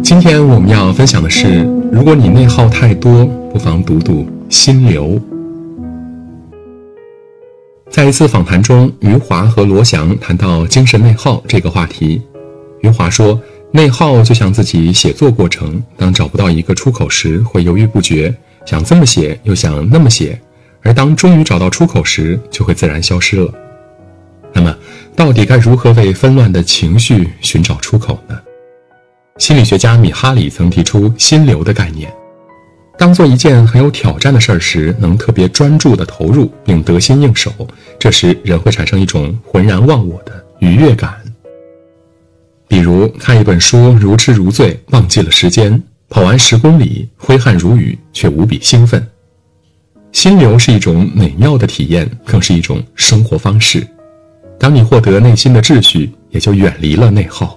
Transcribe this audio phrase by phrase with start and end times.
[0.00, 5.06] 今天我们要分享的是，如果你内耗太多，不妨读读《心流》。
[7.90, 12.22] 在一次访谈中，余华和罗翔谈到精神内耗这个话题。
[12.82, 13.40] 余华说
[13.72, 18.32] ：“内耗就像自己写作过程，当找不到一个出口时，会犹豫不决，
[18.64, 20.40] 想这么写又想那么写，
[20.82, 23.52] 而当终于找到出口时，就会自然消失了。
[25.16, 28.38] 到底该如何为纷乱的情绪寻找出口呢？”
[29.38, 32.12] 心理学家米哈里曾提出“心流”的概念。
[32.98, 37.52] 当做一件很有挑战的事儿时，能特别专注地投入并得心应手，
[37.96, 41.14] 这时人会产生一种浑然忘我的愉悦感。
[42.66, 49.08] 比如看一本书如痴如醉，忘记了时间；跑完十公里挥汗如雨，却无比兴奋。
[50.10, 53.86] 心流是一种美妙的体验，更是一种生活方式。
[54.58, 57.56] 当你获得内心的秩序，也就远离了内耗。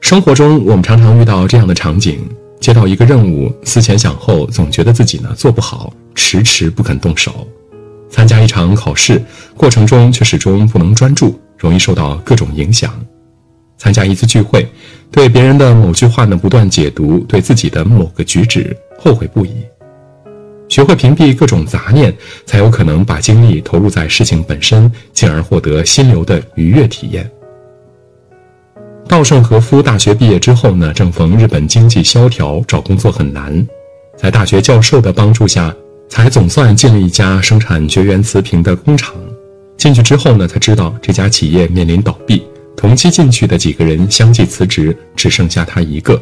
[0.00, 2.18] 生活中，我们常常遇到这样的场景。
[2.58, 7.46] 接到一个任务，思前想后，总觉得自己呢做不好，迟迟不肯动手。
[8.10, 9.22] 参加一场考试，
[9.56, 12.92] 过程中却始终不能专注，容易受到各种影响。
[13.76, 14.66] 参加一次聚会，
[15.12, 19.52] 对别人的某句话呢不断解读，对自己的某个举止后悔不已。
[20.68, 27.28] 学会屏蔽各种杂念，才有可能把精力投入在事情本身，进而获得心流的愉悦体验。
[29.08, 33.66] 稻盛和夫大学毕业之后呢，正逢日本经济萧条，找工作很难。
[34.16, 35.74] 在大学教授的帮助下，
[36.08, 39.14] 才总算进了一家生产绝缘瓷瓶的工厂。
[39.78, 42.42] 进去之后呢，才知道这家企业面临倒闭，
[42.76, 46.20] 同期进去的几个人相继辞职，只剩下他一个。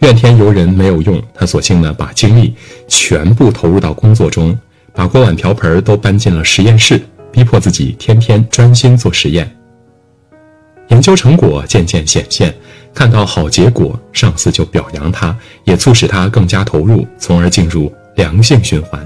[0.00, 2.54] 怨天尤人没有用，他索性呢把精力
[2.86, 4.56] 全部投入到工作中，
[4.94, 7.00] 把锅碗瓢盆都搬进了实验室，
[7.32, 9.50] 逼迫自己天天专心做实验。
[10.88, 12.54] 研究成果渐渐显现，
[12.94, 19.04] 看到好结果，上司就表扬他，也促使他更加投入，从而进入良性循环。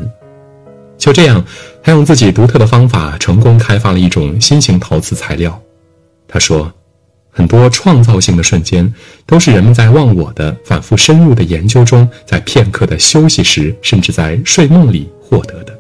[0.96, 1.44] 就这样，
[1.82, 5.60] 他用自己独特的方法，成功开发了一种新型陶瓷材料。
[6.28, 6.72] 他说，
[7.34, 8.92] 很多创造性的瞬间，
[9.24, 15.72] 都是人们在忘我的反复深入的研究中，在片刻的休息时，甚至在睡梦里获得的。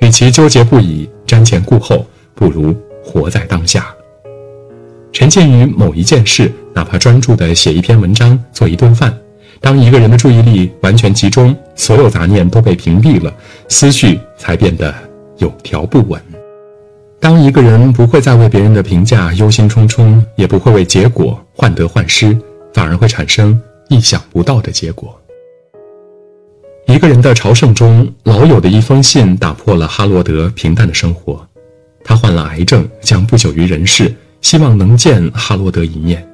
[0.00, 2.04] 与其纠结不已、瞻前顾后，
[2.34, 3.94] 不如活在当下。
[5.12, 9.16] 沉浸于某一件事，哪怕专注地写一篇文章、做一顿饭，
[9.60, 13.32] 当一个人的注意力完全集中，所有杂念都被屏蔽了，
[13.68, 14.92] 思绪才变得
[15.38, 16.20] 有条不紊。
[17.26, 22.38] 当一个人不会再为别人的评价忧心忡忡，也不会为结果患得患失，
[22.72, 25.20] 反而会产生意想不到的结果。
[26.86, 31.44] 一个人的朝圣中，老友的一封信打破了哈罗德平淡的生活。
[32.04, 34.14] 他患了癌症，将不久于人世。
[34.40, 36.24] 希望能见哈罗德一面，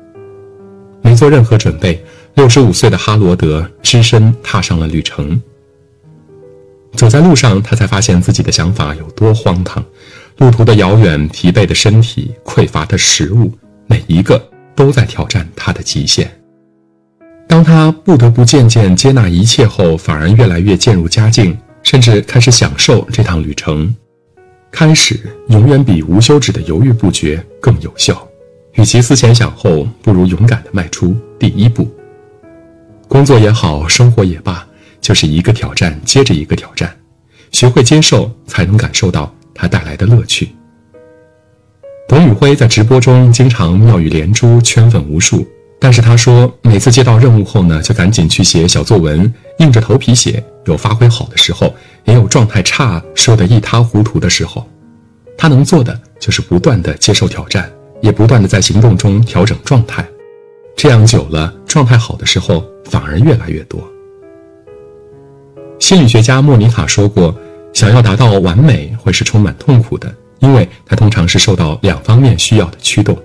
[1.01, 2.05] 没做任何准备。
[2.35, 5.41] 六十五岁的哈罗德只身踏上了旅程。
[6.93, 9.83] 走在路上，他才发现自己的想法有多荒唐。
[10.39, 13.53] 路途的遥远，疲惫的身体，匮乏的食物，
[13.87, 14.43] 每一个
[14.75, 16.31] 都在挑战他的极限。
[17.47, 23.95] 当他不得不渐渐接纳一切后，反而越来越渐入佳境，甚至开始享受这趟旅程。
[24.71, 28.27] 开始永远比无休止的犹豫不决更有效。
[28.75, 31.87] 与其思前想后，不如勇敢地迈出第一步。
[33.07, 34.67] 工作也好，生活也罢，
[34.99, 36.91] 就是一个挑战接着一个挑战。
[37.51, 39.31] 学会接受，才能感受到
[39.63, 40.51] 它带来的乐趣。
[42.09, 45.47] 董宇辉在直播中经常妙语连珠，圈粉无数。
[45.79, 50.43] 但是他说，每次接到任务后呢，就赶紧去写小作文，硬着头皮写。
[50.65, 51.73] 有发挥好的时候。
[52.05, 54.67] 也有状态差、说得一塌糊涂的时候，
[55.39, 57.71] 他能做的就是不断的接受挑战，
[58.01, 60.05] 也不断的在行动中调整状态。
[60.75, 63.81] 这样久了，状态好的时候反而越来越多。
[65.79, 67.33] 心理学家莫妮卡说过，
[67.73, 73.17] 想要达到完美会是充满痛苦的，因为它通常是受到两方面需要的驱动：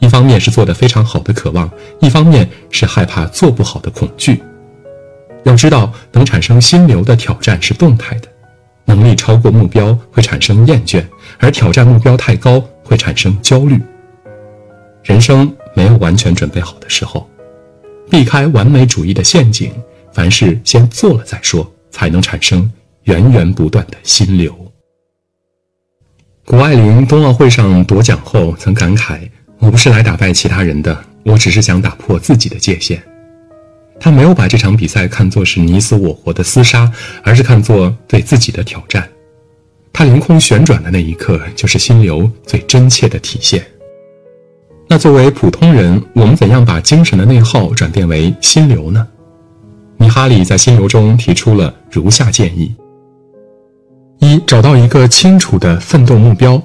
[0.00, 1.70] 一方面是做得非常好的渴望，
[2.00, 4.42] 一方面是害怕做不好的恐惧。
[5.44, 8.28] 要知道，能产生心流的挑战是动态的，
[8.84, 11.04] 能力超过目标会产生厌倦，
[11.38, 13.80] 而挑战目标太高会产生焦虑。
[15.02, 17.28] 人生没有完全准备好的时候，
[18.10, 19.72] 避开完美主义的陷阱，
[20.12, 22.70] 凡事先做了再说，才能产生
[23.04, 24.54] 源源不断的心流。
[26.44, 29.28] 谷爱凌冬奥会上夺奖后曾感慨
[29.58, 33.02] ：“我不是来打败其他人的，我只是想打破自己的界限。”
[34.00, 36.90] 他没有把这场比赛看作是你死我活的厮杀，
[37.22, 39.08] 而是看作对自己的挑战。
[39.92, 43.64] 她凌空旋转的那一刻，就是心流最真切的体现。
[44.88, 49.06] 那作为普通人，我们怎样把精神的内耗转变为心流呢？
[49.96, 52.74] 米哈里在心流中提出了如下建议：
[54.22, 56.62] 一、找到一个清楚的奋斗目标。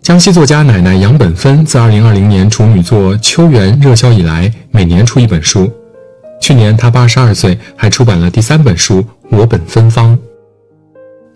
[0.00, 5.70] 江西作家奶奶杨本芬自2020年处女作《秋园》热销以来，每年出一本书。
[6.40, 10.16] 去年她82岁，还出版了第三本书《我本芬芳》。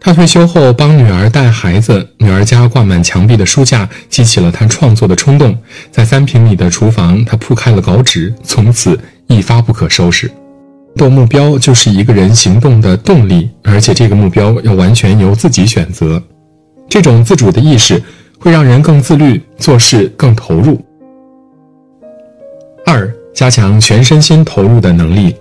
[0.01, 5.55] 她退休后帮女儿带孩子，女儿家挂满墙壁的书架激起了她创作的冲动。
[5.91, 10.31] 在三平米的厨房，她铺开了稿纸，从此一发不可收拾。
[10.97, 16.23] 斗目标就是一个人行动的动力，而且这个目标要完全由自己选择。
[16.89, 18.03] 这种自主的意识。
[18.41, 20.79] 会让人更自律，做事更投入。
[22.85, 25.35] 二、加强全身心投入的能力。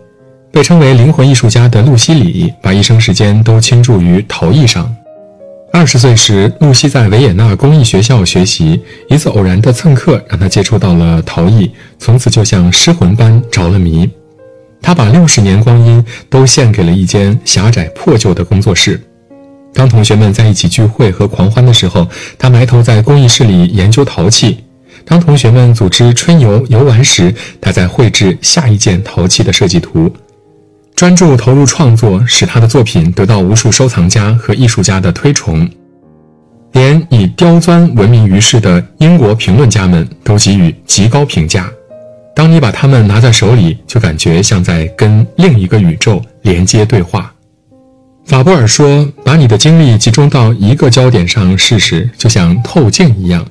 [0.53, 4.89] 被称为灵魂艺术家的露西里，把一生时间都倾注于陶艺上。
[5.73, 14.09] 二十岁时，露西在维也纳工艺学校学习，一次偶然的蹭课让她接触到了陶艺，从此就像失魂般着了迷。
[14.83, 19.01] 他把六十年光阴都献给了一间狭窄破旧的工作室。
[19.73, 22.07] 当同学们在一起聚会和狂欢的时候，
[22.37, 24.57] 他埋头在工艺室里研究陶器；
[25.03, 30.13] 当同学们组织春游游玩时，他在绘制下一件陶器的设计图。
[30.93, 35.67] 专注投入创作，使他的作品得到无数收藏家和艺术家的推崇，
[36.73, 41.67] 连以刁钻闻名于世的英国评论家们都给予极高评价。
[42.35, 47.31] 当你把它们拿在手里，就感觉像在跟另一个宇宙连接对话。
[48.25, 53.45] 法布尔说：“把你的精力集中到一个焦点上试试，就像透镜一样，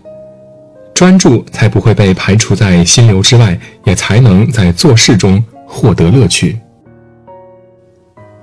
[0.94, 6.58] 专注才不会被排除在心流之外，也才能在做事中获得乐趣。”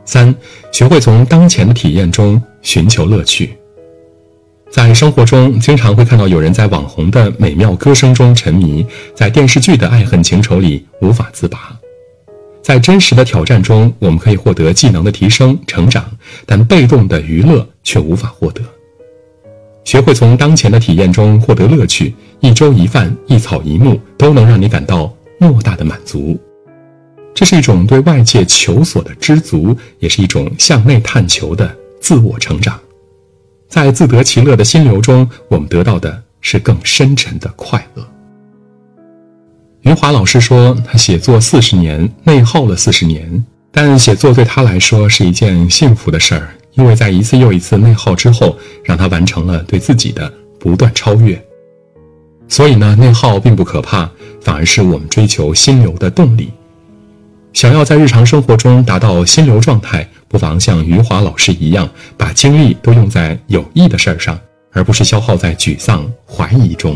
[0.06, 0.34] 三、
[0.72, 3.59] 学会从当前的体验中寻求乐趣。
[4.72, 8.86] 在生活中，经常会看到有人在网红的美妙歌声中沉迷，
[9.16, 11.76] 在电视剧的爱恨情仇里无法自拔。
[12.62, 16.06] 在真实的挑战中，我们可以获得技能的提升、成长，
[16.46, 18.62] 但被动的娱乐却无法获得。
[19.86, 26.40] 学会从当前的体验中获得乐趣，一粥一饭、一草一木都能让你感到莫大的满足。
[27.34, 32.80] 这是一种对外界求索的知足，也是一种向内探求的自我成长。
[33.70, 38.04] 在自得其乐的心流中，我们得到的是更深沉的快乐。
[39.84, 51.40] 余华老师说，他写作四十年，内耗了四十年，但写作对他来说是一件幸福的事儿，因为在一次又一次内耗之后，让他完成了对自己的不断超越。
[52.48, 54.10] 所以呢，内耗并不可怕，
[54.42, 56.52] 反而是我们追求心流的动力。
[57.54, 64.40] 想要在日常生活中达到心流状态，不妨像余华老师一样，把精力都用在有益的事儿上，
[64.72, 66.96] 而不是消耗在沮丧、怀疑中。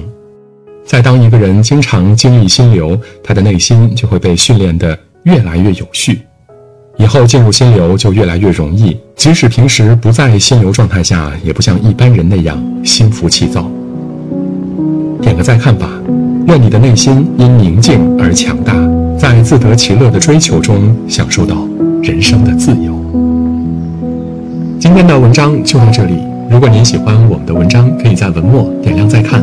[0.85, 6.21] 在当一个人经常经历心流，他的内心就会被训练得越来越有序，
[6.97, 8.95] 以后进入心流就越来越容易。
[9.15, 13.67] 即使平时不在心流状态下，也不像一般人那样心浮气躁。
[15.21, 15.89] 点个再看吧，
[16.47, 18.75] 愿你的内心因宁静而强大，
[19.17, 21.65] 在自得其乐的追求中享受到
[22.03, 22.92] 人生的自由。
[24.83, 29.41] 今天的文章就到这里，如果您喜欢我们的文章，可以在文末点亮再看。